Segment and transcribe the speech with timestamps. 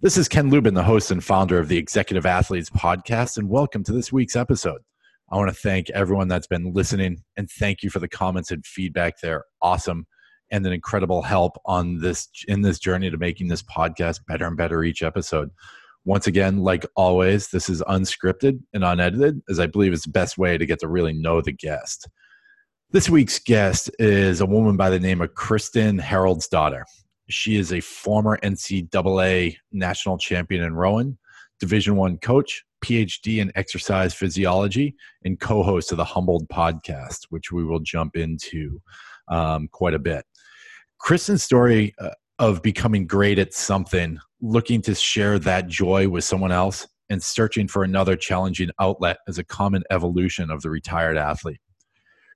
[0.00, 3.82] This is Ken Lubin, the host and founder of the Executive Athletes Podcast, and welcome
[3.84, 4.82] to this week's episode.
[5.30, 8.66] I want to thank everyone that's been listening and thank you for the comments and
[8.66, 9.20] feedback.
[9.20, 10.06] They're awesome
[10.50, 14.56] and an incredible help on this in this journey to making this podcast better and
[14.56, 15.50] better each episode.
[16.04, 20.36] Once again, like always, this is unscripted and unedited, as I believe is the best
[20.36, 22.08] way to get to really know the guest.
[22.90, 26.82] This week's guest is a woman by the name of Kristen Haraldsdottir.
[27.28, 31.16] She is a former NCAA national champion in rowing,
[31.58, 37.64] Division One coach, PhD in exercise physiology, and co-host of the Humbled podcast, which we
[37.64, 38.80] will jump into
[39.28, 40.26] um, quite a bit.
[40.98, 46.52] Kristen's story uh, of becoming great at something, looking to share that joy with someone
[46.52, 51.60] else, and searching for another challenging outlet is a common evolution of the retired athlete.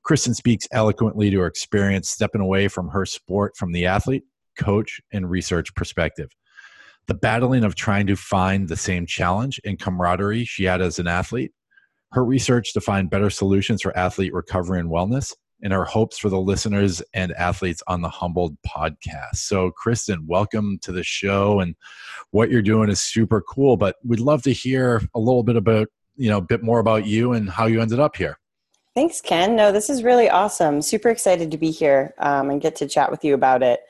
[0.02, 4.25] Kristen speaks eloquently to her experience stepping away from her sport from the athlete
[4.59, 6.29] coach, and research perspective.
[7.07, 11.06] The battling of trying to find the same challenge and camaraderie she had as an
[11.06, 11.53] athlete,
[12.12, 16.28] her research to find better solutions for athlete recovery and wellness, and her hopes for
[16.28, 19.37] the listeners and athletes on the Humbled podcast.
[19.37, 21.61] So, Kristen, welcome to the show.
[21.61, 21.75] And
[22.31, 25.89] what you're doing is super cool, but we'd love to hear a little bit about,
[26.17, 28.39] you know, a bit more about you and how you ended up here.
[28.95, 29.55] Thanks, Ken.
[29.55, 30.83] No, this is really awesome.
[30.83, 33.81] Super excited to be here um, and get to chat with you about it.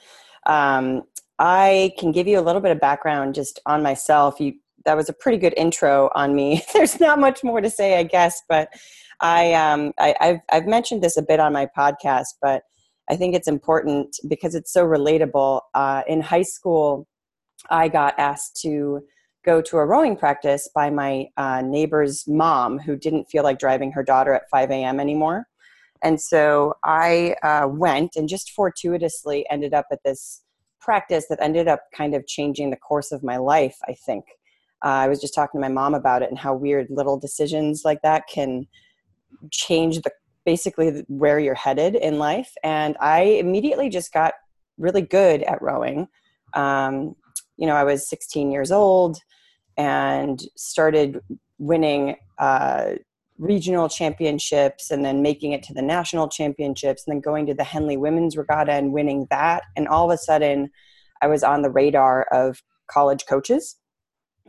[0.48, 1.02] Um,
[1.38, 4.40] I can give you a little bit of background just on myself.
[4.40, 4.54] You
[4.84, 6.64] that was a pretty good intro on me.
[6.72, 8.70] There's not much more to say, I guess, but
[9.20, 12.62] I, um, I have I've mentioned this a bit on my podcast, but
[13.10, 15.60] I think it's important because it's so relatable.
[15.74, 17.06] Uh, in high school,
[17.70, 19.02] I got asked to
[19.44, 23.92] go to a rowing practice by my uh, neighbor's mom who didn't feel like driving
[23.92, 25.00] her daughter at 5 a.m.
[25.00, 25.46] anymore.
[26.02, 30.42] And so I uh, went and just fortuitously ended up at this
[30.80, 34.24] practice that ended up kind of changing the course of my life, I think.
[34.84, 37.82] Uh, I was just talking to my mom about it and how weird little decisions
[37.84, 38.66] like that can
[39.50, 40.10] change the
[40.44, 42.54] basically where you're headed in life.
[42.62, 44.32] And I immediately just got
[44.78, 46.08] really good at rowing.
[46.54, 47.16] Um,
[47.58, 49.18] you know, I was 16 years old
[49.76, 51.20] and started
[51.58, 52.92] winning uh,
[53.38, 57.64] regional championships and then making it to the national championships and then going to the
[57.64, 59.62] Henley Women's Regatta and winning that.
[59.76, 60.70] And all of a sudden,
[61.22, 63.76] I was on the radar of college coaches.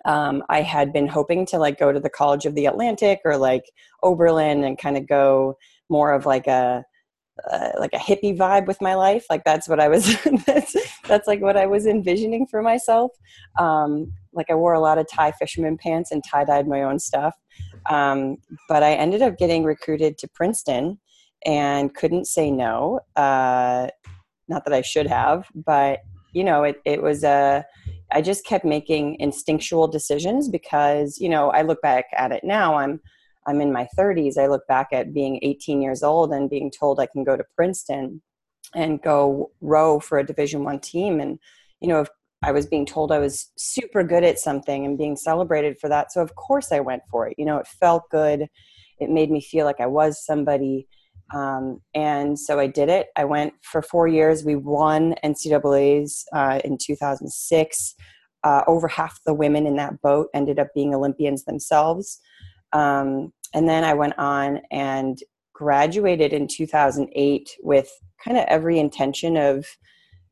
[0.05, 3.37] Um, I had been hoping to like go to the College of the Atlantic or
[3.37, 3.63] like
[4.01, 5.57] Oberlin and kind of go
[5.89, 6.85] more of like a
[7.49, 9.25] uh, like a hippie vibe with my life.
[9.29, 10.17] Like that's what I was.
[10.45, 10.75] that's
[11.07, 13.11] that's like what I was envisioning for myself.
[13.59, 16.99] Um, like I wore a lot of Thai fisherman pants and tie dyed my own
[16.99, 17.35] stuff.
[17.89, 20.99] Um, but I ended up getting recruited to Princeton
[21.45, 22.99] and couldn't say no.
[23.15, 23.87] Uh,
[24.47, 25.99] not that I should have, but
[26.33, 27.65] you know, it, it was a,
[28.11, 32.75] I just kept making instinctual decisions because, you know, I look back at it now,
[32.75, 32.99] I'm,
[33.47, 34.37] I'm in my 30s.
[34.37, 37.43] I look back at being 18 years old and being told I can go to
[37.55, 38.21] Princeton
[38.75, 41.39] and go row for a Division One team, and
[41.79, 42.05] you know,
[42.41, 46.11] I was being told I was super good at something and being celebrated for that.
[46.11, 47.35] So of course I went for it.
[47.37, 48.47] You know, it felt good.
[48.99, 50.87] It made me feel like I was somebody.
[51.33, 53.07] Um, and so I did it.
[53.15, 54.43] I went for four years.
[54.43, 57.95] We won NCAA's uh, in 2006.
[58.45, 62.19] Uh, over half the women in that boat ended up being Olympians themselves.
[62.71, 65.17] Um, and then I went on and
[65.53, 67.91] graduated in 2008 with
[68.23, 69.65] kind of every intention of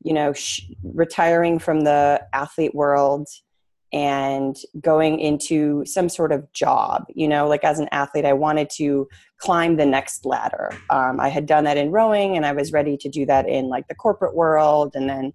[0.04, 3.28] you know sh- retiring from the athlete world
[3.94, 8.70] and going into some sort of job you know like as an athlete i wanted
[8.70, 9.08] to
[9.40, 10.72] climb the next ladder.
[10.90, 13.70] Um, i had done that in rowing and i was ready to do that in
[13.70, 15.32] like the corporate world and then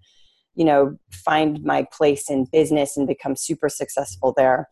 [0.54, 4.68] you know find my place in business and become super successful there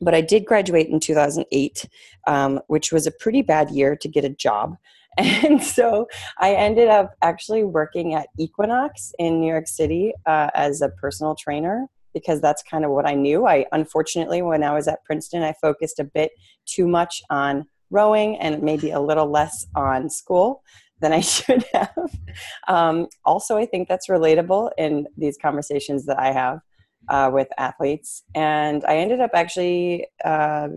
[0.00, 1.88] but i did graduate in 2008
[2.26, 4.76] um, which was a pretty bad year to get a job
[5.18, 10.82] And so I ended up actually working at Equinox in New York City uh, as
[10.82, 13.46] a personal trainer because that's kind of what I knew.
[13.46, 16.32] I unfortunately, when I was at Princeton, I focused a bit
[16.66, 20.62] too much on rowing and maybe a little less on school
[21.00, 22.18] than I should have.
[22.66, 26.60] Um, also, I think that's relatable in these conversations that I have
[27.08, 28.22] uh, with athletes.
[28.34, 30.68] And I ended up actually uh,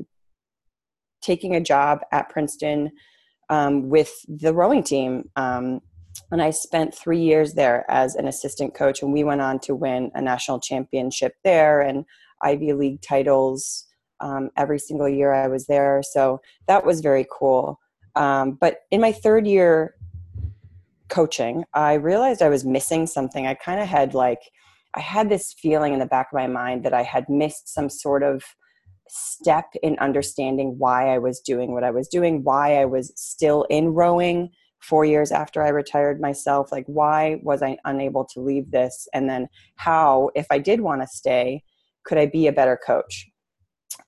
[1.21, 2.91] taking a job at Princeton
[3.49, 5.29] um, with the rowing team.
[5.35, 5.81] Um,
[6.31, 9.75] and I spent three years there as an assistant coach, and we went on to
[9.75, 12.05] win a national championship there and
[12.41, 13.85] Ivy League titles
[14.19, 16.01] um, every single year I was there.
[16.03, 17.79] So that was very cool.
[18.15, 19.95] Um, but in my third year
[21.07, 23.45] coaching, I realized I was missing something.
[23.45, 24.41] I kind of had like,
[24.97, 27.87] I had this feeling in the back of my mind that I had missed some
[27.87, 28.43] sort of
[29.07, 33.63] step in understanding why I was doing what I was doing, why I was still
[33.69, 34.49] in rowing
[34.81, 36.71] four years after I retired myself.
[36.71, 39.07] Like, why was I unable to leave this?
[39.13, 41.63] And then, how, if I did want to stay,
[42.03, 43.27] could I be a better coach?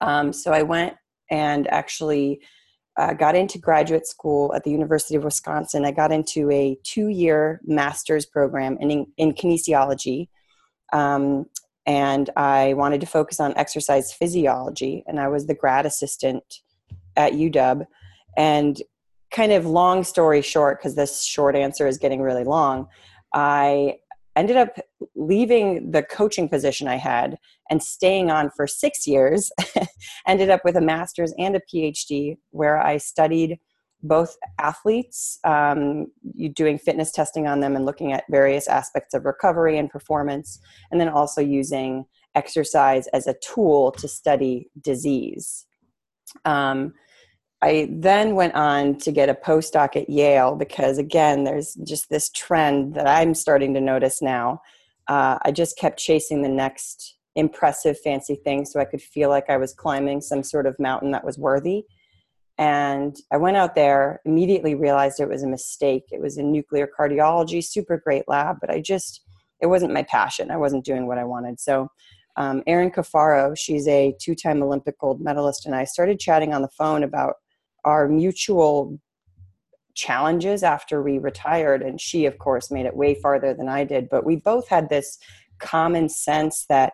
[0.01, 0.95] Um, so I went
[1.29, 2.41] and actually
[2.97, 5.85] uh, got into graduate school at the University of Wisconsin.
[5.85, 10.29] I got into a two year master's program in, in kinesiology.
[10.93, 11.45] Um,
[11.85, 15.03] and I wanted to focus on exercise physiology.
[15.07, 16.43] And I was the grad assistant
[17.15, 17.85] at UW.
[18.37, 18.81] And
[19.31, 22.87] kind of long story short, because this short answer is getting really long,
[23.33, 23.95] I
[24.35, 24.79] ended up
[25.15, 27.37] leaving the coaching position I had
[27.69, 29.51] and staying on for six years.
[30.27, 33.59] ended up with a master's and a PhD where I studied
[34.01, 36.07] both athletes, um,
[36.53, 40.59] doing fitness testing on them and looking at various aspects of recovery and performance,
[40.91, 42.05] and then also using
[42.35, 45.65] exercise as a tool to study disease.
[46.45, 46.93] Um,
[47.61, 52.29] I then went on to get a postdoc at Yale because, again, there's just this
[52.29, 54.61] trend that I'm starting to notice now.
[55.09, 59.49] Uh, I just kept chasing the next impressive, fancy thing so I could feel like
[59.49, 61.85] I was climbing some sort of mountain that was worthy.
[62.59, 66.03] And I went out there, immediately realized it was a mistake.
[66.11, 69.21] It was in nuclear cardiology, super great lab, but I just,
[69.61, 70.51] it wasn't my passion.
[70.51, 71.61] I wasn't doing what I wanted.
[71.61, 71.87] So,
[72.35, 76.61] um, Erin Cafaro, she's a two time Olympic gold medalist, and I started chatting on
[76.61, 77.35] the phone about
[77.85, 78.99] our mutual
[79.95, 84.07] challenges after we retired and she of course made it way farther than i did
[84.07, 85.17] but we both had this
[85.57, 86.93] common sense that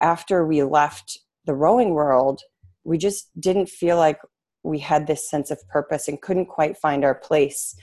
[0.00, 2.40] after we left the rowing world
[2.84, 4.18] we just didn't feel like
[4.68, 7.74] we had this sense of purpose and couldn't quite find our place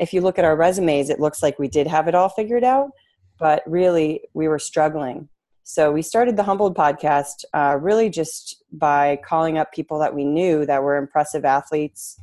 [0.00, 2.64] if you look at our resumes it looks like we did have it all figured
[2.64, 2.90] out
[3.38, 5.28] but really we were struggling
[5.64, 10.24] so we started the humbled podcast uh, really just by calling up people that we
[10.24, 12.20] knew that were impressive athletes.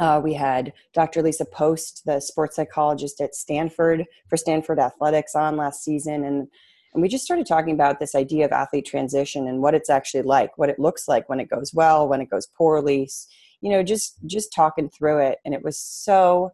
[0.00, 1.22] Uh, we had Dr.
[1.22, 6.48] Lisa Post, the sports psychologist at Stanford for Stanford Athletics, on last season, and
[6.92, 10.22] and we just started talking about this idea of athlete transition and what it's actually
[10.22, 13.10] like, what it looks like when it goes well, when it goes poorly.
[13.64, 16.52] You know, just just talking through it, and it was so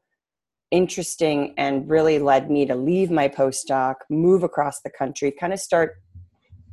[0.70, 5.60] interesting and really led me to leave my postdoc, move across the country, kind of
[5.60, 5.96] start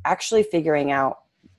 [0.04, 1.18] actually figuring out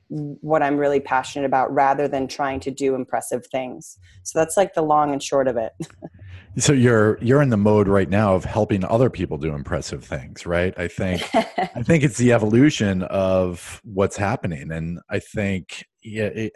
[0.10, 3.98] what I'm really passionate about rather than trying to do impressive things.
[4.24, 5.74] So that's like the long and short of it.
[6.60, 10.46] so you're you're in the mode right now of helping other people do impressive things,
[10.46, 10.74] right?
[10.78, 15.86] I think I think it's the evolution of what's happening and I think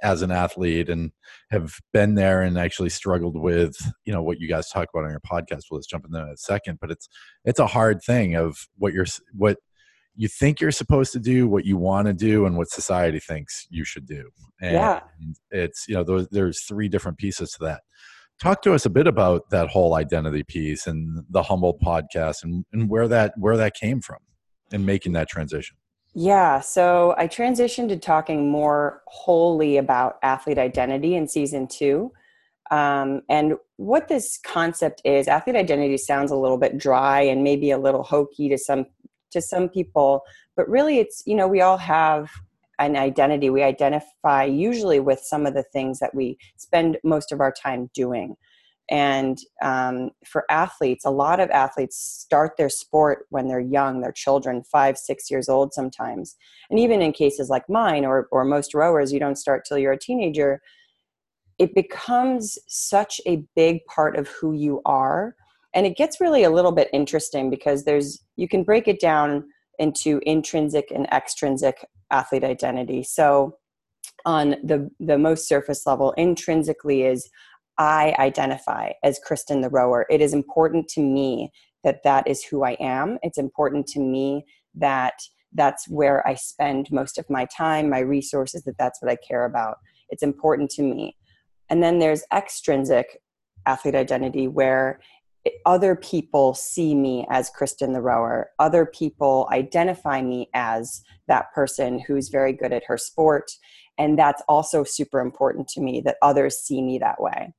[0.02, 1.12] as an athlete and
[1.52, 5.12] have been there and actually struggled with, you know, what you guys talk about on
[5.12, 5.66] your podcast.
[5.70, 7.10] Well, let's jump in a second, but it's
[7.46, 9.58] it's a hard thing of what you're what
[10.16, 13.68] you think you're supposed to do, what you want to do, and what society thinks
[13.70, 14.30] you should do.
[14.62, 15.00] And yeah.
[15.52, 17.82] it's you know those, there's three different pieces to that.
[18.42, 22.66] Talk to us a bit about that whole identity piece and the humble podcast and,
[22.74, 24.20] and where that where that came from
[24.72, 25.78] and making that transition.
[26.16, 32.12] Yeah, so I transitioned to talking more wholly about athlete identity in season two.
[32.70, 37.72] Um, and what this concept is, athlete identity sounds a little bit dry and maybe
[37.72, 38.86] a little hokey to some
[39.32, 40.24] to some people
[40.56, 42.30] but really it's you know we all have
[42.86, 43.50] an identity.
[43.50, 47.90] We identify usually with some of the things that we spend most of our time
[47.94, 48.36] doing.
[48.90, 54.12] And um, for athletes a lot of athletes start their sport when they're young they're
[54.12, 56.36] children five six years old sometimes.
[56.70, 59.94] And even in cases like mine or, or most rowers you don't start till you're
[59.94, 60.62] a teenager.
[61.60, 65.36] It becomes such a big part of who you are.
[65.74, 69.46] And it gets really a little bit interesting because there's you can break it down
[69.80, 73.04] into intrinsic and extrinsic athlete identity.
[73.04, 73.58] So
[74.26, 77.30] on the the most surface level intrinsically is
[77.78, 80.06] i identify as kristen the rower.
[80.10, 81.52] It is important to me
[81.84, 83.18] that that is who i am.
[83.24, 85.16] It's important to me that
[85.54, 89.46] that's where i spend most of my time my resources that that's what i care
[89.46, 89.78] about.
[90.10, 91.18] It's important to me.
[91.70, 93.20] And then there's extrinsic
[93.66, 95.00] athlete identity where
[95.66, 98.52] other people see me as Kristen the rower.
[98.60, 103.52] Other people identify me as that person who's very good at her sport.
[103.98, 107.54] And that's also super important to me that others see me that way.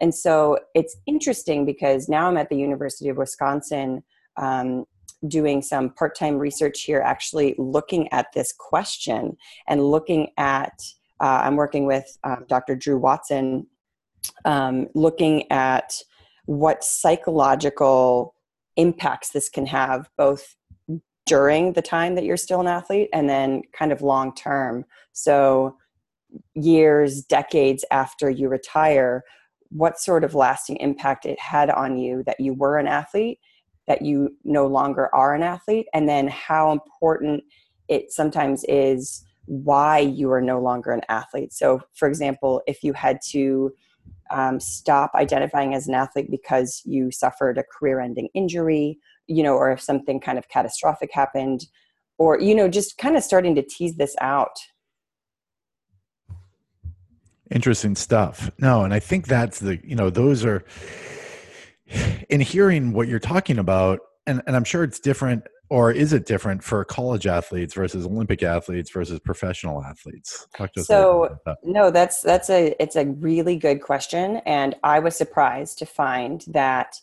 [0.00, 4.02] And so it's interesting because now I'm at the University of Wisconsin
[4.36, 4.86] um,
[5.28, 9.36] doing some part time research here, actually looking at this question
[9.68, 10.72] and looking at,
[11.20, 12.76] uh, I'm working with um, Dr.
[12.76, 13.66] Drew Watson,
[14.44, 15.94] um, looking at
[16.50, 18.34] what psychological
[18.74, 20.56] impacts this can have both
[21.24, 24.84] during the time that you're still an athlete and then kind of long term.
[25.12, 25.76] So,
[26.54, 29.22] years, decades after you retire,
[29.68, 33.38] what sort of lasting impact it had on you that you were an athlete,
[33.86, 37.44] that you no longer are an athlete, and then how important
[37.86, 41.52] it sometimes is why you are no longer an athlete.
[41.52, 43.72] So, for example, if you had to
[44.30, 49.54] um, stop identifying as an athlete because you suffered a career ending injury, you know,
[49.54, 51.66] or if something kind of catastrophic happened,
[52.18, 54.56] or, you know, just kind of starting to tease this out.
[57.50, 58.50] Interesting stuff.
[58.58, 60.64] No, and I think that's the, you know, those are,
[62.28, 66.26] in hearing what you're talking about, and, and I'm sure it's different or is it
[66.26, 71.56] different for college athletes versus olympic athletes versus professional athletes talk to us so that.
[71.62, 76.44] no that's that's a it's a really good question and i was surprised to find
[76.48, 76.96] that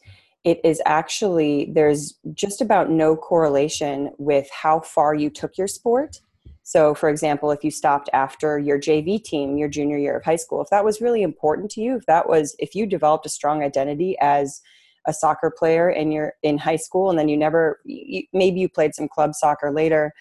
[0.43, 6.21] it is actually there's just about no correlation with how far you took your sport
[6.63, 10.35] so for example if you stopped after your jv team your junior year of high
[10.35, 13.29] school if that was really important to you if that was if you developed a
[13.29, 14.61] strong identity as
[15.07, 18.69] a soccer player in your in high school and then you never you, maybe you
[18.69, 20.13] played some club soccer later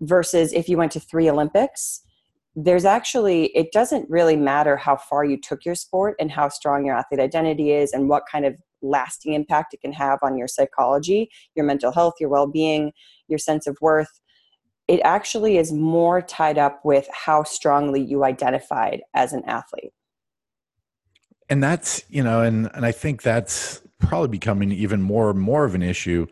[0.00, 2.02] versus if you went to three olympics
[2.54, 6.84] there's actually it doesn't really matter how far you took your sport and how strong
[6.84, 10.48] your athlete identity is and what kind of lasting impact it can have on your
[10.48, 12.92] psychology your mental health your well-being
[13.32, 14.20] your sense of worth.
[14.86, 19.92] It actually is more tied up with how strongly you identified as an athlete
[21.52, 25.64] and that's you know and and i think that's probably becoming even more and more
[25.64, 26.26] of an issue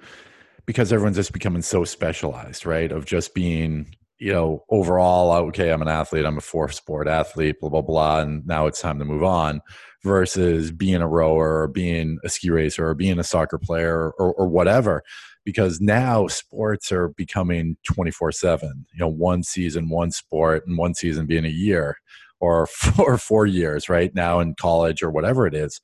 [0.67, 2.93] because everyone's just becoming so specialized, right?
[2.93, 7.09] Of just being, you know, overall, oh, okay, I'm an athlete, I'm a four sport
[7.09, 9.63] athlete, blah, blah, blah, and now it's time to move on
[10.03, 14.33] versus being a rower or being a ski racer or being a soccer player or,
[14.35, 15.03] or whatever.
[15.45, 20.95] Because now sports are becoming 24 7, you know, one season, one sport, and one
[20.95, 21.97] season being a year
[22.41, 24.15] or four, four years, right?
[24.15, 25.81] Now in college or whatever it is.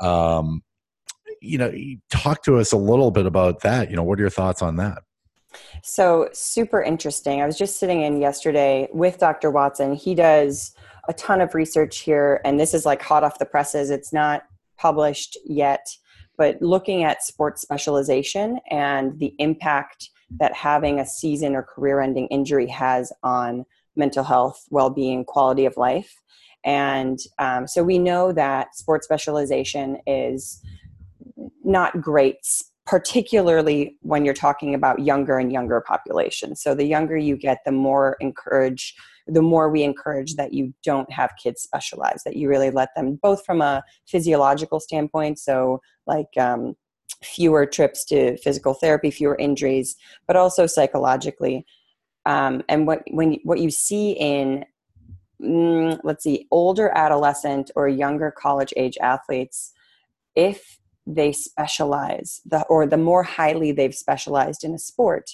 [0.00, 0.62] Um,
[1.40, 1.72] you know,
[2.10, 3.90] talk to us a little bit about that.
[3.90, 5.02] You know, what are your thoughts on that?
[5.82, 7.40] So, super interesting.
[7.40, 9.50] I was just sitting in yesterday with Dr.
[9.50, 9.94] Watson.
[9.94, 10.74] He does
[11.08, 13.90] a ton of research here, and this is like hot off the presses.
[13.90, 14.42] It's not
[14.76, 15.86] published yet,
[16.36, 22.26] but looking at sports specialization and the impact that having a season or career ending
[22.28, 23.64] injury has on
[23.98, 26.14] mental health, well being, quality of life.
[26.64, 30.62] And um, so we know that sports specialization is
[31.64, 32.38] not great
[32.88, 37.72] particularly when you're talking about younger and younger populations so the younger you get the
[37.72, 38.94] more encourage
[39.26, 43.18] the more we encourage that you don't have kids specialize that you really let them
[43.22, 46.74] both from a physiological standpoint so like um,
[47.22, 49.94] fewer trips to physical therapy fewer injuries
[50.26, 51.66] but also psychologically
[52.28, 54.64] um, and what when what you see in
[55.42, 59.72] mm, let's see older adolescent or younger college age athletes
[60.36, 65.30] if they specialize the or the more highly they've specialized in a sport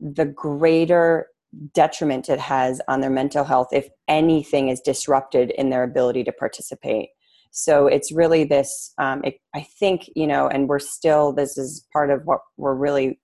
[0.00, 1.26] the greater
[1.74, 6.32] detriment it has on their mental health if anything is disrupted in their ability to
[6.32, 7.10] participate.
[7.50, 11.86] So it's really this um, it, i think you know and we're still this is
[11.92, 13.20] part of what we're really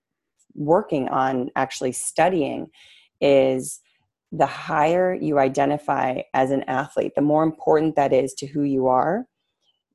[0.55, 2.67] working on actually studying
[3.21, 3.79] is
[4.31, 8.87] the higher you identify as an athlete the more important that is to who you
[8.87, 9.25] are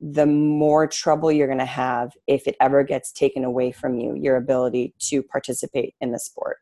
[0.00, 4.14] the more trouble you're going to have if it ever gets taken away from you
[4.14, 6.58] your ability to participate in the sport.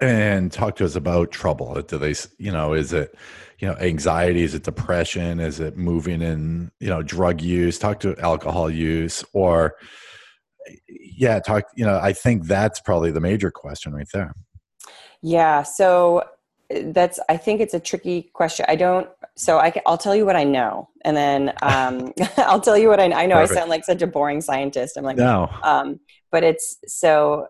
[0.00, 1.80] And talk to us about trouble.
[1.82, 3.14] Do they you know is it
[3.58, 7.78] you know anxiety is it depression is it moving in you know drug use?
[7.78, 9.76] Talk to alcohol use or
[10.88, 14.34] yeah talk you know i think that's probably the major question right there.
[15.22, 16.24] Yeah so
[16.86, 18.64] that's i think it's a tricky question.
[18.68, 22.78] I don't so I will tell you what i know and then um, i'll tell
[22.78, 23.52] you what i, I know Perfect.
[23.52, 24.96] i sound like such a boring scientist.
[24.96, 25.48] I'm like no.
[25.62, 26.00] um,
[26.30, 27.46] but it's so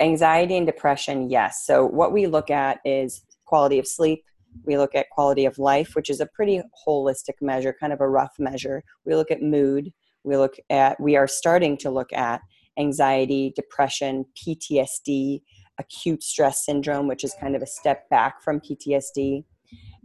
[0.00, 1.64] anxiety and depression yes.
[1.66, 4.24] So what we look at is quality of sleep.
[4.64, 8.08] We look at quality of life which is a pretty holistic measure kind of a
[8.08, 8.82] rough measure.
[9.04, 9.92] We look at mood
[10.24, 12.40] we look at we are starting to look at
[12.78, 15.40] anxiety depression ptsd
[15.80, 19.44] acute stress syndrome, which is kind of a step back from PTSD.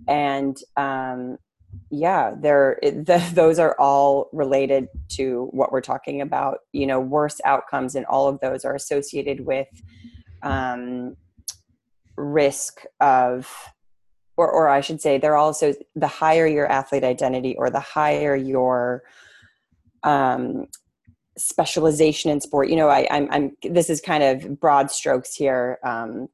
[0.08, 1.38] And um,
[1.92, 6.60] yeah, there the, those are all related to what we're talking about.
[6.72, 9.68] You know, worse outcomes, and all of those are associated with
[10.42, 11.16] um,
[12.18, 13.52] risk of,
[14.38, 18.36] or, or I should say, they're also the higher your athlete identity, or the higher
[18.36, 19.04] your
[20.06, 20.68] um,
[21.38, 22.70] specialization in sport.
[22.70, 25.80] You know, I, I'm, I'm, this is kind of broad strokes here.
[25.84, 26.30] Um,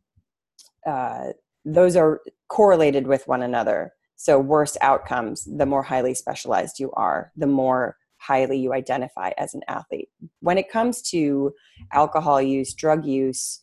[0.86, 1.30] uh,
[1.66, 3.94] those are correlated with one another.
[4.16, 9.56] So, worse outcomes, the more highly specialized you are, the more highly you identify as
[9.56, 10.10] an athlete.
[10.42, 11.54] When it comes to
[11.92, 13.62] alcohol use, drug use,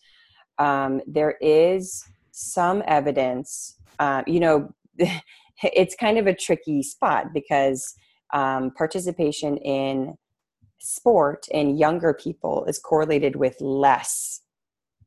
[0.59, 3.77] um, there is some evidence.
[4.01, 4.75] Uh, you know,
[5.63, 7.95] it's kind of a tricky spot because
[8.33, 10.15] um, participation in
[10.79, 14.41] sport in younger people is correlated with less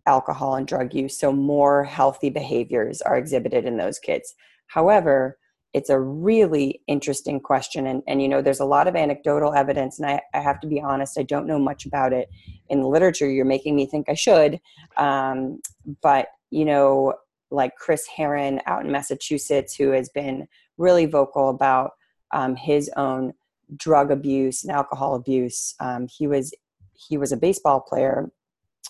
[0.05, 1.17] alcohol and drug use.
[1.17, 4.33] So, more healthy behaviors are exhibited in those kids.
[4.67, 5.37] However,
[5.73, 7.87] it's a really interesting question.
[7.87, 10.67] And, and you know, there's a lot of anecdotal evidence, and I, I have to
[10.67, 12.29] be honest, I don't know much about it
[12.69, 13.29] in the literature.
[13.29, 14.59] You're making me think I should.
[14.97, 15.61] Um,
[16.01, 17.13] but, you know,
[17.51, 20.47] like Chris Herren out in Massachusetts, who has been
[20.77, 21.91] really vocal about
[22.33, 23.33] um, his own
[23.75, 25.75] drug abuse and alcohol abuse.
[25.79, 26.53] Um, he was
[26.93, 28.31] he was a baseball player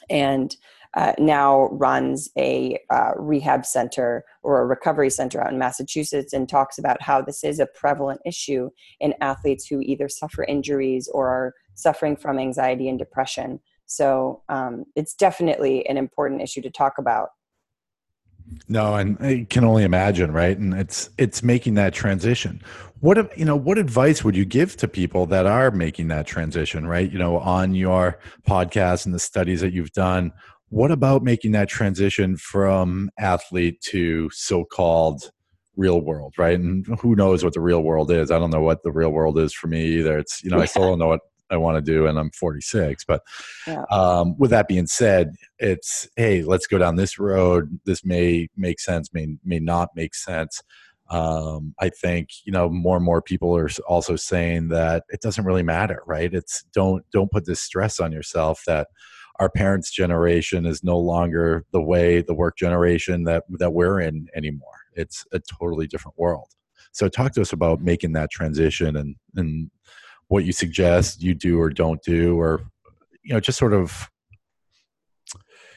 [0.09, 0.55] and
[0.95, 6.49] uh, now runs a uh, rehab center or a recovery center out in Massachusetts and
[6.49, 8.69] talks about how this is a prevalent issue
[8.99, 13.59] in athletes who either suffer injuries or are suffering from anxiety and depression.
[13.85, 17.29] So um, it's definitely an important issue to talk about.
[18.67, 20.57] No, and I can only imagine, right?
[20.57, 22.61] And it's it's making that transition.
[22.99, 26.87] What you know, what advice would you give to people that are making that transition,
[26.87, 27.11] right?
[27.11, 30.31] You know, on your podcast and the studies that you've done,
[30.69, 35.31] what about making that transition from athlete to so-called
[35.75, 36.59] real world, right?
[36.59, 38.31] And who knows what the real world is?
[38.31, 40.17] I don't know what the real world is for me either.
[40.17, 40.63] It's you know, yeah.
[40.63, 41.21] I still don't know what
[41.51, 43.05] I want to do, and I'm 46.
[43.05, 43.21] But
[43.67, 43.83] yeah.
[43.91, 47.79] um, with that being said, it's hey, let's go down this road.
[47.85, 50.61] This may make sense, may may not make sense.
[51.09, 55.45] Um, I think you know more and more people are also saying that it doesn't
[55.45, 56.33] really matter, right?
[56.33, 58.87] It's don't don't put this stress on yourself that
[59.39, 64.27] our parents' generation is no longer the way the work generation that that we're in
[64.35, 64.69] anymore.
[64.93, 66.49] It's a totally different world.
[66.91, 69.69] So talk to us about making that transition and and
[70.31, 72.61] what you suggest you do or don't do or
[73.21, 74.09] you know just sort of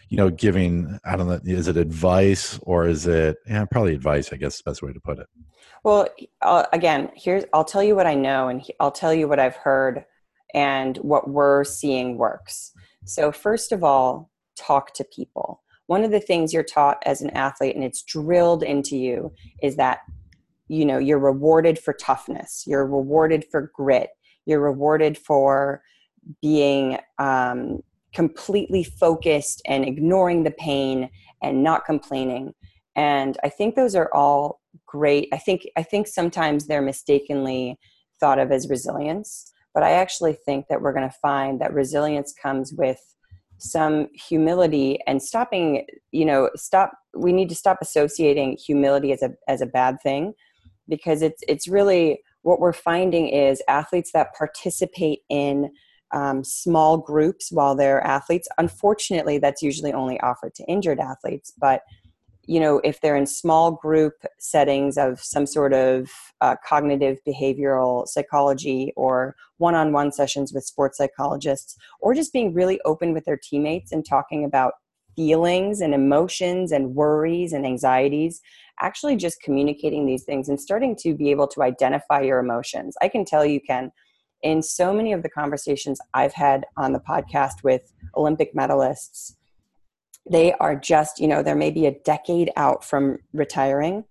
[0.08, 4.32] you know giving i don't know is it advice or is it yeah probably advice
[4.32, 5.26] i guess the best way to put it.
[5.82, 6.06] Well
[6.40, 9.56] uh, again here's i'll tell you what i know and i'll tell you what i've
[9.56, 10.04] heard
[10.54, 12.70] and what we're seeing works.
[13.04, 15.62] So first of all talk to people.
[15.86, 19.76] One of the things you're taught as an athlete and it's drilled into you is
[19.76, 19.98] that
[20.68, 22.64] you know you're rewarded for toughness.
[22.66, 24.10] You're rewarded for grit
[24.46, 25.82] you're rewarded for
[26.40, 27.80] being um,
[28.14, 31.10] completely focused and ignoring the pain
[31.42, 32.54] and not complaining.
[32.96, 35.28] And i think those are all great.
[35.32, 37.78] I think i think sometimes they're mistakenly
[38.20, 42.32] thought of as resilience but i actually think that we're going to find that resilience
[42.40, 43.00] comes with
[43.58, 49.30] some humility and stopping you know stop we need to stop associating humility as a
[49.48, 50.32] as a bad thing
[50.88, 55.70] because it's it's really what we're finding is athletes that participate in
[56.12, 61.80] um, small groups while they're athletes unfortunately that's usually only offered to injured athletes but
[62.46, 68.06] you know if they're in small group settings of some sort of uh, cognitive behavioral
[68.06, 73.90] psychology or one-on-one sessions with sports psychologists or just being really open with their teammates
[73.90, 74.74] and talking about
[75.16, 78.40] feelings and emotions and worries and anxieties
[78.80, 82.96] actually just communicating these things and starting to be able to identify your emotions.
[83.00, 83.92] I can tell you, Ken,
[84.42, 89.36] in so many of the conversations I've had on the podcast with Olympic medalists,
[90.30, 94.04] they are just, you know, they're maybe a decade out from retiring.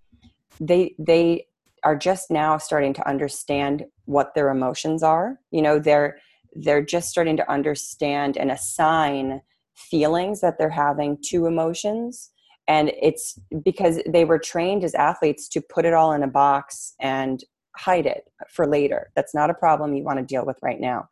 [0.59, 1.47] They they
[1.83, 5.39] are just now starting to understand what their emotions are.
[5.51, 6.17] You know, they're
[6.55, 9.41] they're just starting to understand and assign
[9.75, 12.31] feelings that they're having to emotions
[12.67, 16.95] and it's because they were trained as athletes to put it all in a box
[16.99, 17.43] and
[17.75, 19.11] hide it for later.
[19.15, 21.09] That's not a problem you want to deal with right now.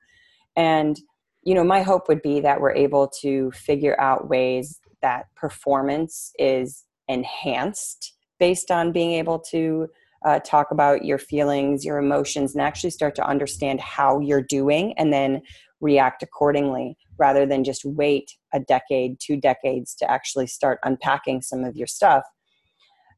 [0.55, 0.97] And
[1.43, 6.31] you know my hope would be that we're able to figure out ways that performance
[6.37, 9.87] is enhanced based on being able to
[10.23, 14.93] uh, talk about your feelings your emotions and actually start to understand how you're doing
[14.99, 15.41] and then
[15.79, 21.63] react accordingly rather than just wait a decade, two decades to actually start unpacking some
[21.63, 22.23] of your stuff.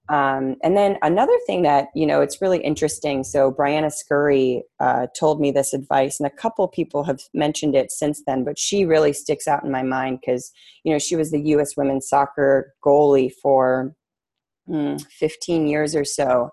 [0.10, 3.23] Um, and then another thing that you know it's really interesting.
[3.23, 7.89] So Briana Scurry uh, told me this advice, and a couple people have mentioned it
[7.89, 8.43] since then.
[8.43, 10.51] But she really sticks out in my mind because
[10.84, 11.77] you know she was the U.S.
[11.77, 13.95] women's soccer goalie for
[14.67, 16.49] mm, 15 years or so,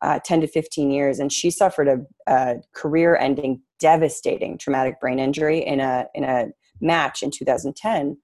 [0.00, 1.98] uh, 10 to 15 years, and she suffered a,
[2.32, 6.46] a career-ending devastating traumatic brain injury in a in a
[6.82, 8.16] match in 2010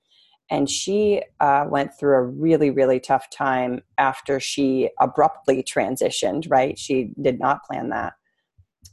[0.50, 6.78] and she uh, went through a really really tough time after she abruptly transitioned right?
[6.78, 8.14] She did not plan that.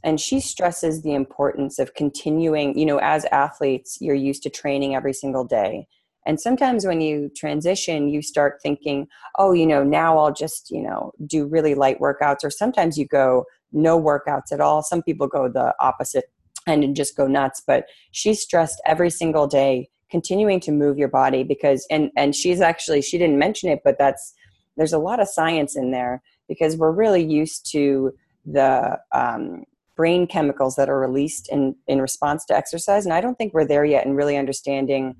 [0.04, 4.94] And she stresses the importance of continuing you know as athletes you're used to training
[4.94, 5.86] every single day.
[6.26, 9.06] And sometimes when you transition you start thinking
[9.38, 12.44] oh you know now i'll just you know do really light workouts.
[12.44, 14.82] Or sometimes you go no workouts at all.
[14.82, 16.24] Some people go the opposite
[16.66, 21.42] and just go nuts but she's stressed every single day continuing to move your body
[21.42, 24.34] because and and she's actually she didn't mention it but that's
[24.76, 28.12] there's a lot of science in there because we're really used to
[28.44, 29.64] the um,
[29.96, 33.64] brain chemicals that are released in in response to exercise and i don't think we're
[33.64, 35.14] there yet in really understanding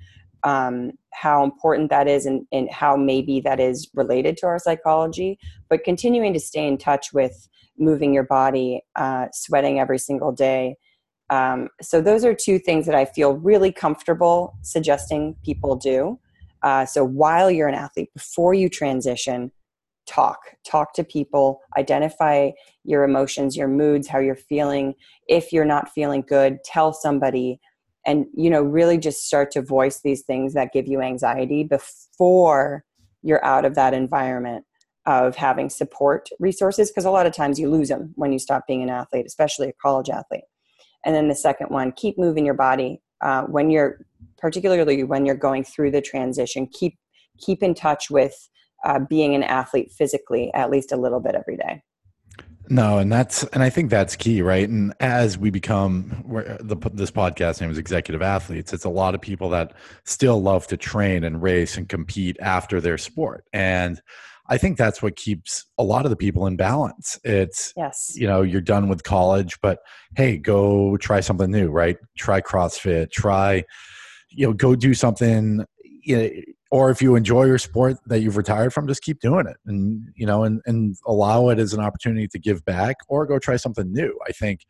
[0.44, 5.38] um, how important that is and, and how maybe that is related to our psychology
[5.68, 10.76] but continuing to stay in touch with moving your body uh, sweating every single day
[11.31, 16.19] um, so those are two things that I feel really comfortable suggesting people do.
[16.62, 19.51] Uh, so while you're an athlete, before you transition,
[20.07, 22.51] talk, talk to people, identify
[22.85, 24.95] your emotions, your moods, how you're feeling.
[25.29, 27.61] If you're not feeling good, tell somebody,
[28.07, 32.85] and you know really just start to voice these things that give you anxiety before
[33.23, 34.65] you're out of that environment
[35.07, 38.65] of having support resources because a lot of times you lose them when you stop
[38.67, 40.45] being an athlete especially a college athlete
[41.07, 44.05] and then the second one, keep moving your body uh, when you're,
[44.37, 46.66] particularly when you're going through the transition.
[46.66, 46.99] Keep
[47.38, 48.49] keep in touch with
[48.85, 51.83] uh, being an athlete physically at least a little bit every day.
[52.69, 54.69] No, and that's and I think that's key, right?
[54.69, 56.25] And as we become
[56.61, 60.66] the this podcast name is Executive Athletes, it's a lot of people that still love
[60.69, 64.03] to train and race and compete after their sport, and
[64.48, 67.18] I think that's what keeps a lot of the people in balance.
[67.24, 69.80] It's yes, you know, you're done with college, but
[70.16, 71.96] hey, go try something new, right?
[72.16, 73.64] Try CrossFit, try,
[74.30, 75.64] you know, go do something.
[75.82, 76.30] You know,
[76.70, 80.09] or if you enjoy your sport that you've retired from, just keep doing it, and
[80.14, 83.56] you know, and and allow it as an opportunity to give back, or go try
[83.56, 84.16] something new.
[84.28, 84.66] I think,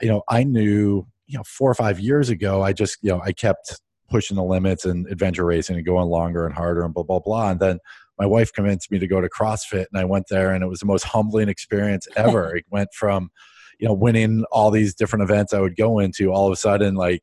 [0.00, 3.20] you know, I knew, you know, four or five years ago, I just, you know,
[3.20, 7.04] I kept pushing the limits and adventure racing and going longer and harder and blah
[7.04, 7.78] blah blah, and then
[8.18, 10.80] my wife convinced me to go to CrossFit, and I went there, and it was
[10.80, 12.56] the most humbling experience ever.
[12.56, 13.30] it went from,
[13.78, 16.94] you know, winning all these different events I would go into, all of a sudden,
[16.94, 17.22] like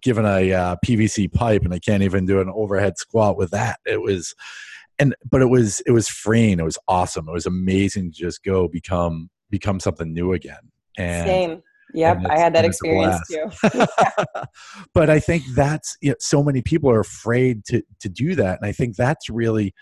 [0.00, 3.80] given a uh, PVC pipe, and I can't even do an overhead squat with that.
[3.86, 4.34] It was,
[4.98, 6.58] and but it was it was freeing.
[6.58, 7.28] It was awesome.
[7.28, 10.70] It was amazing to just go become become something new again.
[10.96, 11.62] And Same.
[11.94, 13.50] Yep, I had that experience too.
[14.94, 18.58] but I think that's you know, so many people are afraid to to do that,
[18.60, 19.72] and I think that's really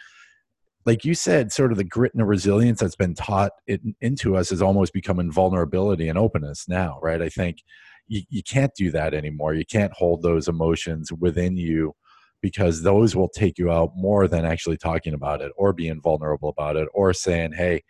[0.87, 4.37] like you said, sort of the grit and the resilience that's been taught in, into
[4.37, 7.21] us is almost becoming vulnerability and openness now, right?
[7.21, 7.59] I think
[8.07, 9.53] you, you can't do that anymore.
[9.55, 11.95] You can't hold those emotions within you
[12.41, 16.51] because those will take you out more than actually talking about it or being vulnerable
[16.51, 17.83] about it or saying, hey,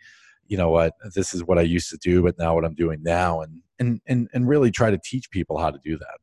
[0.47, 3.03] you know what, this is what I used to do, but now what I'm doing
[3.03, 3.41] now.
[3.41, 6.17] And, and, and, and really try to teach people how to do that.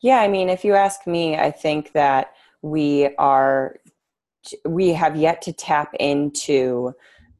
[0.00, 3.76] Yeah, I mean, if you ask me, I think that we are
[4.64, 6.92] we have yet to tap into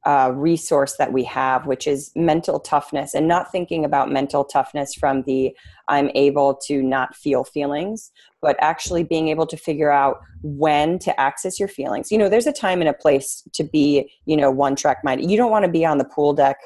[0.05, 4.95] a resource that we have, which is mental toughness, and not thinking about mental toughness
[4.95, 5.57] from the
[5.88, 8.11] I'm able to not feel feelings,
[8.41, 12.11] but actually being able to figure out when to access your feelings.
[12.11, 15.31] You know, there's a time and a place to be, you know, one track minded.
[15.31, 16.57] You don't want to be on the pool deck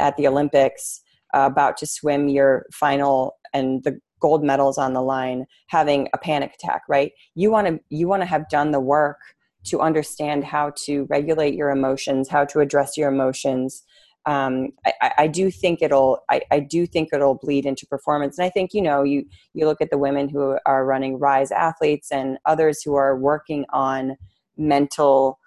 [0.00, 1.00] at the Olympics
[1.32, 6.18] uh, about to swim your final and the gold medals on the line having a
[6.18, 9.16] panic attack right you want to you want to have done the work
[9.64, 13.82] to understand how to regulate your emotions, how to address your emotions.
[14.26, 16.20] Um, I, I, do think it'll.
[16.30, 19.66] I, I, do think it'll bleed into performance, and I think you know you you
[19.66, 24.16] look at the women who are running Rise athletes and others who are working on
[24.58, 25.38] mental,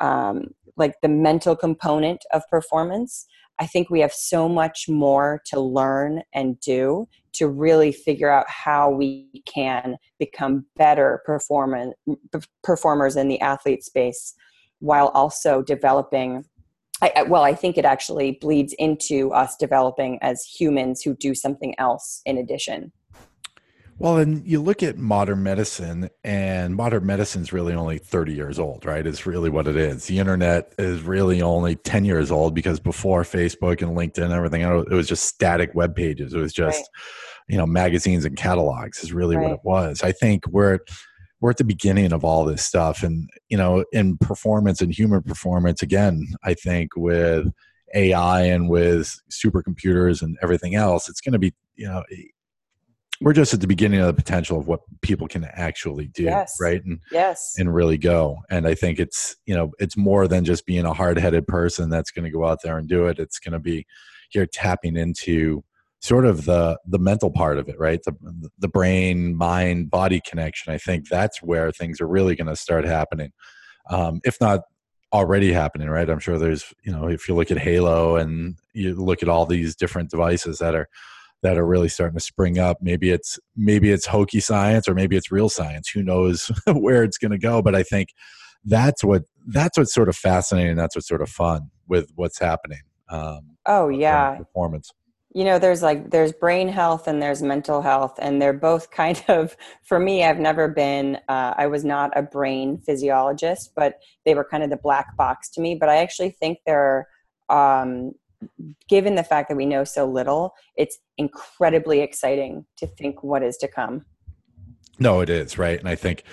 [0.00, 3.26] um, like the mental component of performance.
[3.58, 8.48] I think we have so much more to learn and do to really figure out
[8.48, 14.34] how we can become better performers in the athlete space
[14.80, 16.44] while also developing
[17.00, 21.78] I, well i think it actually bleeds into us developing as humans who do something
[21.78, 22.92] else in addition
[24.02, 28.58] well, and you look at modern medicine, and modern medicine is really only 30 years
[28.58, 29.06] old, right?
[29.06, 30.06] It's really what it is.
[30.06, 34.62] The internet is really only 10 years old because before Facebook and LinkedIn and everything,
[34.62, 36.34] it was just static web pages.
[36.34, 36.88] It was just, right.
[37.46, 39.44] you know, magazines and catalogs is really right.
[39.44, 40.02] what it was.
[40.02, 40.80] I think we're
[41.40, 45.22] we're at the beginning of all this stuff, and you know, in performance and human
[45.22, 47.52] performance, again, I think with
[47.94, 52.02] AI and with supercomputers and everything else, it's going to be, you know,
[53.22, 56.56] we're just at the beginning of the potential of what people can actually do Yes.
[56.60, 57.54] right and Yes.
[57.58, 58.38] and really go.
[58.50, 62.10] And i think it's you know it's more than just being a hard-headed person that's
[62.10, 63.18] going to go out there and do it.
[63.18, 63.86] It's going to be
[64.34, 65.62] you're tapping into
[66.00, 68.00] sort of the the mental part of it right?
[68.04, 68.14] The
[68.58, 70.72] the brain mind body connection.
[70.72, 73.30] I think that's where things are really going to start happening
[73.90, 74.60] um, if not
[75.12, 76.08] already happening right?
[76.08, 79.44] I'm sure there's you know if you look at halo and you look at all
[79.46, 80.88] these different devices that are
[81.42, 82.78] that are really starting to spring up.
[82.80, 85.88] Maybe it's maybe it's hokey science or maybe it's real science.
[85.90, 87.62] Who knows where it's going to go?
[87.62, 88.08] But i think
[88.64, 92.80] that's what that's what's sort of fascinating that's what's sort of fun with what's happening
[93.08, 94.36] um, Oh yeah.
[94.36, 94.90] performance.
[95.34, 99.22] You know there's like there's brain health and there's mental health and they're both kind
[99.28, 104.34] of for me i've never been uh, i was not a brain physiologist but they
[104.34, 105.74] were kind of the black box to me.
[105.74, 107.08] But i actually think they're
[107.48, 108.12] um,
[108.88, 113.56] given the fact that we know so little it's incredibly exciting to think what is
[113.56, 114.04] to come
[114.98, 116.24] No, it is right, and I think,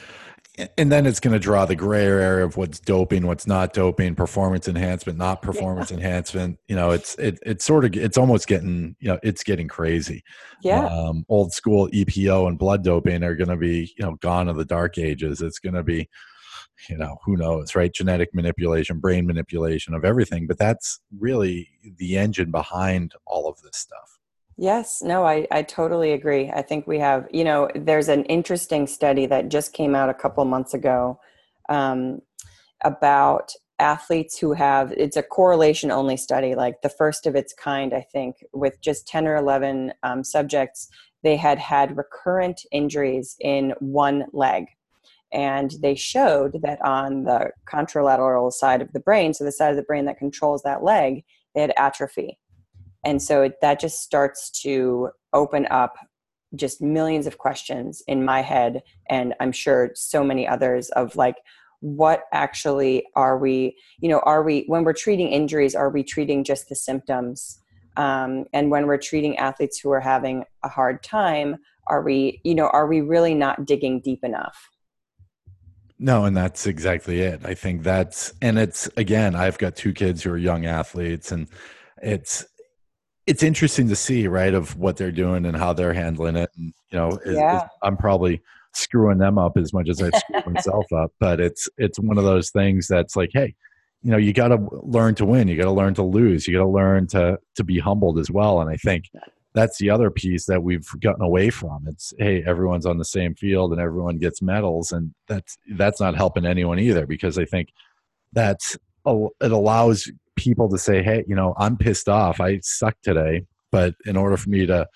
[0.77, 4.15] and then it's going to draw the gray area of what's doping, what's not doping,
[4.15, 6.59] performance enhancement, not performance enhancement.
[6.67, 10.23] You know, it's it it's sort of it's almost getting you know it's getting crazy.
[10.61, 14.49] yeah Um, old school EPO and blood doping are going to be you know gone
[14.49, 15.41] of the dark ages.
[15.41, 16.09] It's going to be
[16.87, 22.17] you know who knows right genetic manipulation brain manipulation of everything but that's really the
[22.17, 24.19] engine behind all of this stuff
[24.61, 26.49] Yes, no, I, I totally agree.
[26.49, 30.13] I think we have, you know, there's an interesting study that just came out a
[30.13, 31.17] couple months ago
[31.69, 32.19] um,
[32.83, 37.93] about athletes who have, it's a correlation only study, like the first of its kind,
[37.93, 40.89] I think, with just 10 or 11 um, subjects.
[41.23, 44.65] They had had recurrent injuries in one leg.
[45.31, 49.75] And they showed that on the contralateral side of the brain, so the side of
[49.75, 52.39] the brain that controls that leg, they had atrophy.
[53.05, 55.95] And so it, that just starts to open up
[56.55, 61.35] just millions of questions in my head and i'm sure so many others of like
[61.81, 66.43] what actually are we you know are we when we're treating injuries are we treating
[66.43, 67.61] just the symptoms?
[67.97, 72.55] Um, and when we're treating athletes who are having a hard time are we you
[72.55, 74.69] know are we really not digging deep enough
[75.99, 77.41] No, and that's exactly it.
[77.43, 81.47] I think that's and it's again, I've got two kids who are young athletes and
[82.01, 82.45] it's
[83.27, 86.49] it's interesting to see, right, of what they're doing and how they're handling it.
[86.57, 87.67] And you know, is- is- Yeah.
[87.83, 88.41] I'm probably
[88.73, 91.11] screwing them up as much as I screw myself up.
[91.19, 93.53] But it's it's one of those things that's like, hey,
[94.01, 95.47] you know, you got to learn to win.
[95.49, 96.47] You got to learn to lose.
[96.47, 98.61] You got to learn to to be humbled as well.
[98.61, 99.05] And I think
[99.59, 101.77] that's the other piece that we've gotten away from.
[101.87, 106.15] It's hey, everyone's on the same field and everyone gets medals, and that's that's not
[106.15, 107.69] helping anyone either because I think
[108.33, 112.39] that's a- it allows people to say, hey, you know, I'm pissed off.
[112.39, 114.87] I suck today, but in order for me to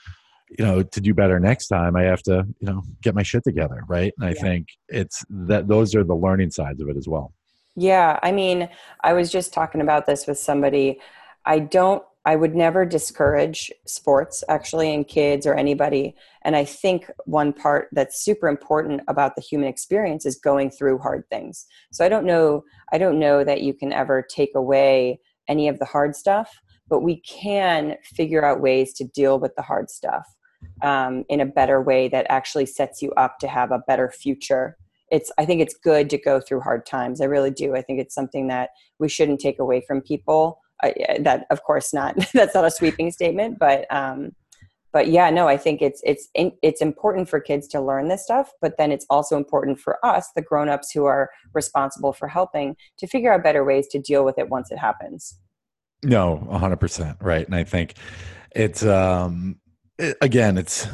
[0.58, 3.44] you know to do better next time i have to you know get my shit
[3.44, 4.42] together right and i Yeah.
[4.42, 5.18] think it's
[5.50, 7.34] that those are the learning sides of it as well
[7.76, 8.70] Yeah, I mean,
[9.04, 11.00] I was just talking about this with somebody.
[11.44, 16.16] I don't, I would never discourage sports actually in kids or anybody.
[16.44, 21.00] And I think one part that's super important about the human experience is going through
[21.00, 21.66] hard things.
[21.92, 25.80] So I don't know, I don't know that you can ever take away any of
[25.80, 30.26] the hard stuff, but we can figure out ways to deal with the hard stuff
[30.82, 34.78] um, in a better way that actually sets you up to have a better future
[35.12, 38.00] it's i think it's good to go through hard times i really do i think
[38.00, 42.56] it's something that we shouldn't take away from people I, that of course not that's
[42.56, 44.32] not a sweeping statement but um
[44.92, 48.52] but yeah no i think it's it's it's important for kids to learn this stuff
[48.62, 53.08] but then it's also important for us the grown-ups who are responsible for helping to
[53.08, 55.38] figure out better ways to deal with it once it happens.
[56.04, 57.96] No 100% right and i think
[58.56, 59.58] it's um
[59.98, 60.88] it- again it's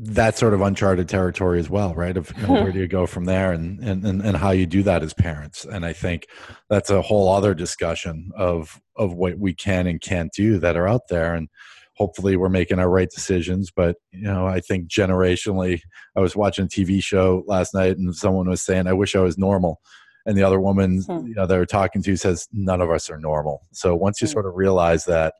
[0.00, 2.16] that sort of uncharted territory as well right?
[2.16, 3.50] Of you know, where do you go from there?
[3.52, 5.64] And, and and and how you do that as parents.
[5.64, 6.26] And i think
[6.70, 10.86] that's a whole other discussion of of what we can and can't do that are
[10.86, 11.34] out there.
[11.34, 11.48] And
[11.96, 13.72] hopefully we're making our right decisions.
[13.74, 15.80] But you know i think generationally
[16.16, 19.20] i was watching a tv show last night and someone was saying i wish i
[19.20, 19.80] was normal.
[20.26, 21.26] And the other woman Hmm.
[21.26, 23.62] you know they were talking to says none of us are normal.
[23.72, 24.32] So once you Hmm.
[24.32, 25.34] sort of realize that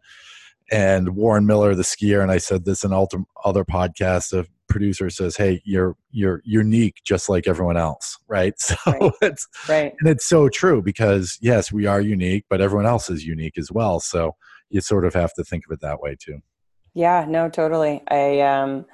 [0.71, 5.09] and warren miller the skier and i said this in ultim- other podcasts a producer
[5.09, 9.13] says hey you're you're unique just like everyone else right so Right.
[9.23, 13.25] it's right and it's so true because yes we are unique but everyone else is
[13.25, 14.35] unique as well so
[14.69, 16.41] you sort of have to think of it that way too
[16.95, 18.03] Yeah, no, totally.
[18.11, 18.85] I um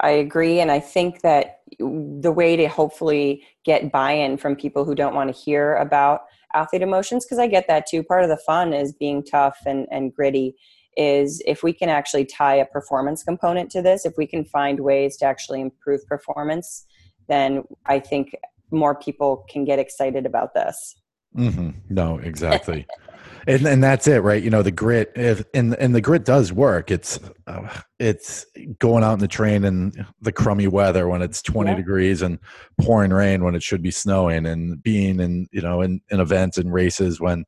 [0.00, 4.94] I agree and I think that the way to hopefully get buy-in from people who
[4.94, 8.02] don't want to hear about athlete emotions because I get that too.
[8.02, 10.56] Part of the fun is being tough and and gritty
[10.96, 14.80] is if we can actually tie a performance component to this, if we can find
[14.80, 16.86] ways to actually improve performance,
[17.28, 18.34] then I think
[18.70, 20.96] more people can get excited about this.
[21.36, 21.70] Mm-hmm.
[21.90, 22.86] No, exactly.
[23.46, 24.42] and and that's it, right?
[24.42, 25.12] You know, the grit.
[25.16, 26.90] If and and the grit does work.
[26.90, 28.46] It's uh, it's
[28.78, 31.76] going out in the train in the crummy weather when it's twenty yeah.
[31.76, 32.38] degrees and
[32.80, 36.56] pouring rain when it should be snowing, and being in you know in, in events
[36.56, 37.44] and races when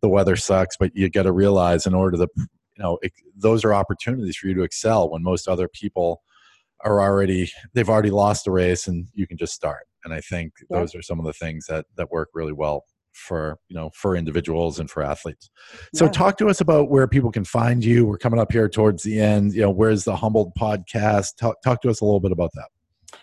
[0.00, 0.76] the weather sucks.
[0.76, 2.28] But you got to realize in order to
[2.76, 6.22] you know it, those are opportunities for you to excel when most other people
[6.80, 9.86] are already they've already lost the race and you can just start.
[10.04, 10.80] And i think yeah.
[10.80, 12.84] those are some of the things that that work really well
[13.14, 15.50] for you know for individuals and for athletes.
[15.94, 16.10] So yeah.
[16.10, 18.04] talk to us about where people can find you.
[18.04, 19.54] We're coming up here towards the end.
[19.54, 21.36] You know where's the humbled podcast?
[21.38, 22.68] Talk, talk to us a little bit about that.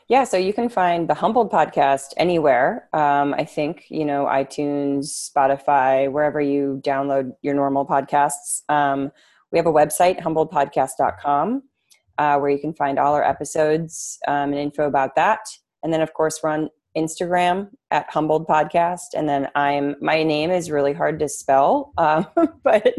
[0.08, 2.90] Yeah so you can find the humbled podcast anywhere.
[2.94, 8.62] Um, i think you know itunes spotify wherever you download your normal podcasts.
[8.70, 9.12] Um,
[9.52, 11.64] we have a website humbledpodcast.com
[12.18, 15.40] uh, where you can find all our episodes um, and info about that
[15.84, 20.52] and then of course we're on Instagram at Humbled Podcast, and then I'm my name
[20.52, 22.28] is really hard to spell, um,
[22.64, 22.94] but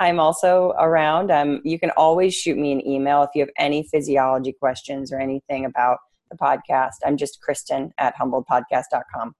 [0.00, 1.30] I'm also around.
[1.30, 5.20] Um, you can always shoot me an email if you have any physiology questions or
[5.20, 5.98] anything about
[6.30, 6.94] the podcast.
[7.04, 9.34] I'm just Kristen at humbledpodcast.com.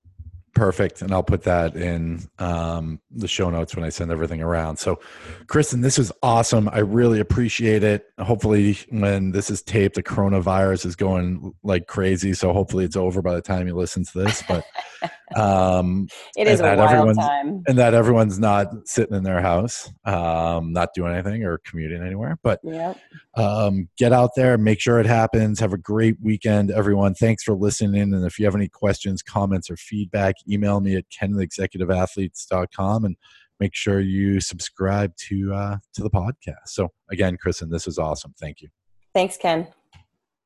[0.55, 1.03] Perfect.
[1.03, 4.79] And I'll put that in um, the show notes when I send everything around.
[4.79, 5.01] So,
[5.49, 6.69] Kristen, this was awesome.
[6.69, 8.07] I really appreciate it.
[8.21, 12.35] Hopefully, when this is taped, the coronavirus is going like crazy.
[12.35, 14.45] So, hopefully, it's over by the time you listen to this.
[14.47, 14.65] But
[15.35, 17.63] um, it is a wild time.
[17.67, 22.39] And that everyone's not sitting in their house, um, not doing anything or commuting anywhere.
[22.43, 22.99] But yep.
[23.37, 25.61] um, get out there, make sure it happens.
[25.61, 27.15] Have a great weekend, everyone.
[27.15, 28.13] Thanks for listening.
[28.15, 33.17] And if you have any questions, comments, or feedback, email me at kenexecutiveathletes.com and
[33.61, 36.67] make sure you subscribe to uh, to the podcast.
[36.67, 38.35] So again, Kristen, this is awesome.
[38.39, 38.69] Thank you.
[39.15, 39.69] Thanks, Ken.